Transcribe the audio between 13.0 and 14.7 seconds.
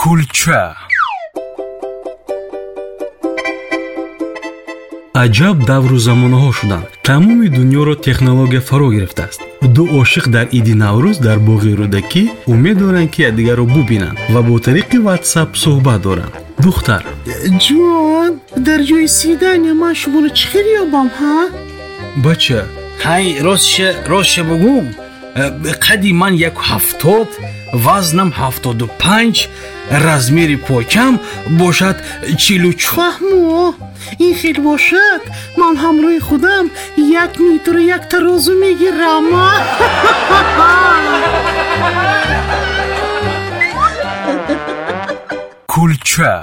ки якдигарро бубинанд ва бо